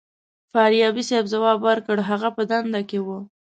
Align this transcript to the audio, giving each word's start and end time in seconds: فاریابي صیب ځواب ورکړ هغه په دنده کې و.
فاریابي 0.51 1.03
صیب 1.09 1.25
ځواب 1.33 1.57
ورکړ 1.67 1.97
هغه 2.09 2.29
په 2.35 2.43
دنده 2.49 2.81
کې 2.89 2.99
و. 3.01 3.07